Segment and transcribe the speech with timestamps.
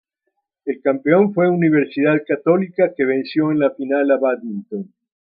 [0.65, 4.91] El campeón fue Universidad Católica que venció en la final a Badminton.